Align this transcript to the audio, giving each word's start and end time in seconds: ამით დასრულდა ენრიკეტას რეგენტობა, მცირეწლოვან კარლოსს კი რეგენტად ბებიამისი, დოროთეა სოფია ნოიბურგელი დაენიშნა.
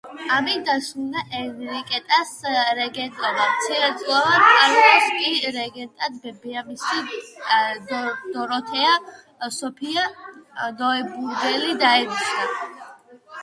ამით 0.35 0.61
დასრულდა 0.67 1.21
ენრიკეტას 1.39 2.31
რეგენტობა, 2.79 3.43
მცირეწლოვან 3.49 4.41
კარლოსს 4.47 5.11
კი 5.19 5.51
რეგენტად 5.57 6.17
ბებიამისი, 6.23 8.01
დოროთეა 8.39 9.53
სოფია 9.61 10.07
ნოიბურგელი 10.81 11.77
დაენიშნა. 11.87 12.51